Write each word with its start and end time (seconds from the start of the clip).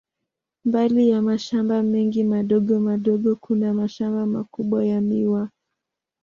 Mbali 0.65 1.09
ya 1.09 1.21
mashamba 1.21 1.83
mengi 1.83 2.23
madogo 2.23 2.79
madogo, 2.79 3.35
kuna 3.35 3.73
mashamba 3.73 4.25
makubwa 4.25 4.85
ya 4.85 5.01
miwa. 5.01 5.49